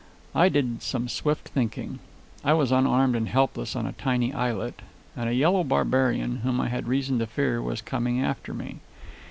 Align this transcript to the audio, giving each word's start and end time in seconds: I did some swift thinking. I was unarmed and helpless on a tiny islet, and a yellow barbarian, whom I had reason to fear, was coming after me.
I 0.33 0.49
did 0.49 0.81
some 0.81 1.07
swift 1.07 1.49
thinking. 1.49 1.99
I 2.43 2.53
was 2.53 2.71
unarmed 2.71 3.15
and 3.15 3.29
helpless 3.29 3.75
on 3.75 3.85
a 3.85 3.91
tiny 3.91 4.33
islet, 4.33 4.81
and 5.15 5.29
a 5.29 5.33
yellow 5.35 5.63
barbarian, 5.63 6.37
whom 6.37 6.59
I 6.59 6.69
had 6.69 6.87
reason 6.87 7.19
to 7.19 7.27
fear, 7.27 7.61
was 7.61 7.83
coming 7.83 8.19
after 8.19 8.51
me. 8.51 8.79